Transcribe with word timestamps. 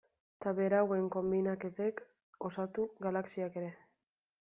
Eta 0.37 0.53
berauen 0.59 1.11
konbinaketek 1.17 2.03
osatu 2.51 2.91
galaxiak 3.09 3.63
ere. 3.65 3.75